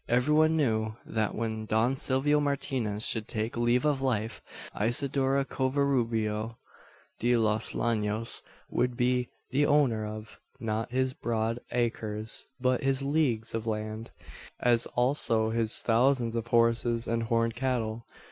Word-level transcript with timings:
Every 0.07 0.33
one 0.33 0.57
knew, 0.57 0.95
that, 1.05 1.35
when 1.35 1.67
Don 1.67 1.95
Silvio 1.95 2.39
Martinez 2.39 3.05
should 3.05 3.27
take 3.27 3.55
leave 3.55 3.85
of 3.85 4.01
life, 4.01 4.41
Isidora 4.73 5.45
Covarubio 5.45 6.57
de 7.19 7.37
los 7.37 7.75
Llanos 7.75 8.41
would 8.67 8.97
be 8.97 9.29
the 9.51 9.67
owner 9.67 10.03
of 10.07 10.39
not 10.59 10.89
his 10.89 11.13
broad 11.13 11.59
acres, 11.69 12.45
but 12.59 12.81
his 12.81 13.03
leagues 13.03 13.53
of 13.53 13.67
land, 13.67 14.09
as 14.59 14.87
also 14.87 15.51
his 15.51 15.83
thousands 15.83 16.33
of 16.35 16.47
horses 16.47 17.07
and 17.07 17.21
horned 17.21 17.53
cattle. 17.55 18.07